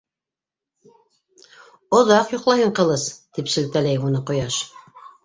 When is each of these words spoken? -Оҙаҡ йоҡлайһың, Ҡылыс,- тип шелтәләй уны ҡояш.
-Оҙаҡ 1.97 2.33
йоҡлайһың, 2.37 2.71
Ҡылыс,- 2.79 3.05
тип 3.39 3.53
шелтәләй 3.57 4.01
уны 4.09 4.23
ҡояш. 4.31 4.59